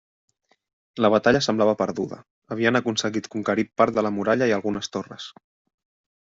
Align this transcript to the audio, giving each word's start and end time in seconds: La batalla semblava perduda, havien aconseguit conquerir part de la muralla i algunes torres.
La 1.05 1.11
batalla 1.15 1.41
semblava 1.47 1.75
perduda, 1.81 2.17
havien 2.55 2.81
aconseguit 2.81 3.31
conquerir 3.37 3.67
part 3.83 4.01
de 4.01 4.07
la 4.09 4.15
muralla 4.17 4.51
i 4.53 4.57
algunes 4.59 4.93
torres. 4.97 5.31